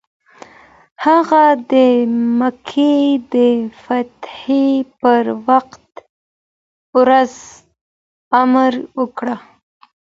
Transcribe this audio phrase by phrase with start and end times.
[1.05, 1.73] هغه د
[2.39, 2.95] مکې
[3.33, 3.35] د
[3.83, 4.67] فتحې
[5.01, 5.23] پر
[6.97, 7.33] ورځ
[8.41, 9.27] امر وکړ.